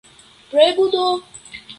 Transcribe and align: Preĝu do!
Preĝu 0.53 0.87
do! 0.95 1.03